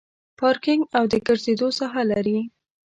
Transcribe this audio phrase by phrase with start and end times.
[0.39, 2.39] پارکینګ او د ګرځېدو ساحه لري.